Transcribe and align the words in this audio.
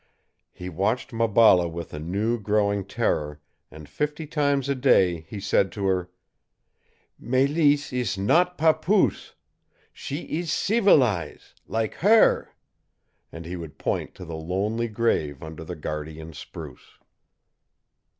He 0.51 0.67
watched 0.67 1.11
Maballa 1.13 1.69
with 1.69 1.93
a 1.93 1.99
new 1.99 2.39
growing 2.39 2.85
terror, 2.85 3.39
and 3.69 3.87
fifty 3.87 4.25
times 4.25 4.67
a 4.67 4.73
day 4.73 5.27
he 5.29 5.39
said 5.39 5.71
to 5.73 5.85
her: 5.85 6.09
"Mélisse 7.21 7.93
ees 7.93 8.17
not 8.17 8.57
papoose! 8.57 9.35
She 9.93 10.21
ees 10.23 10.49
ceevilize 10.51 11.53
lak 11.67 11.93
HER!" 12.03 12.49
And 13.31 13.45
he 13.45 13.55
would 13.55 13.77
point 13.77 14.15
to 14.15 14.25
the 14.25 14.35
lonely 14.35 14.87
grave 14.87 15.43
under 15.43 15.63
the 15.63 15.75
guardian 15.75 16.33
spruce. 16.33 16.97